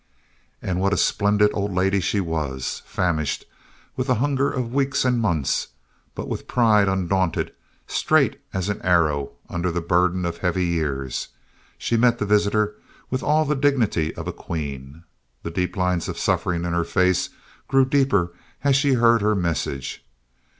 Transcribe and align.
And 0.63 0.79
what 0.81 0.93
a 0.93 0.97
splendid 0.97 1.51
old 1.53 1.71
lady 1.75 1.99
she 1.99 2.19
was! 2.19 2.81
Famished 2.87 3.45
with 3.95 4.07
the 4.07 4.15
hunger 4.15 4.49
of 4.49 4.73
weeks 4.73 5.05
and 5.05 5.21
months, 5.21 5.67
but 6.15 6.27
with 6.27 6.47
pride 6.47 6.87
undaunted, 6.87 7.53
straight 7.85 8.41
as 8.51 8.67
an 8.67 8.81
arrow 8.81 9.33
under 9.47 9.71
the 9.71 9.79
burden 9.79 10.25
of 10.25 10.39
heavy 10.39 10.65
years, 10.65 11.27
she 11.77 11.97
met 11.97 12.17
the 12.17 12.25
visitor 12.25 12.73
with 13.11 13.21
all 13.21 13.45
the 13.45 13.55
dignity 13.55 14.11
of 14.15 14.27
a 14.27 14.33
queen. 14.33 15.03
The 15.43 15.51
deep 15.51 15.77
lines 15.77 16.09
of 16.09 16.17
suffering 16.17 16.65
in 16.65 16.73
her 16.73 16.83
face 16.83 17.29
grew 17.67 17.85
deeper 17.85 18.31
as 18.63 18.75
she 18.75 18.93
heard 18.93 19.21
her 19.21 19.35
message. 19.35 20.03